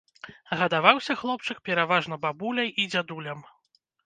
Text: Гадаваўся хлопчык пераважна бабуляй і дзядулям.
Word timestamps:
Гадаваўся 0.61 1.15
хлопчык 1.19 1.57
пераважна 1.67 2.19
бабуляй 2.25 2.73
і 2.81 2.89
дзядулям. 2.97 3.47